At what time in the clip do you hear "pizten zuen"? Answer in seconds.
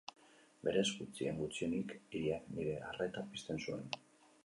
3.33-3.91